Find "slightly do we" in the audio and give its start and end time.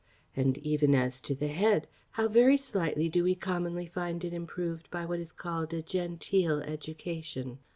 2.57-3.35